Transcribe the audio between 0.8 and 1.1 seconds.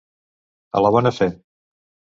la